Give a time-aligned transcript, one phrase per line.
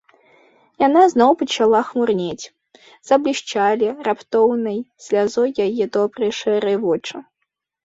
[0.87, 2.45] Яна зноў пачала хмурнець,
[3.11, 7.15] заблішчалі раптоўнай слязой яе добрыя шэрыя вочы.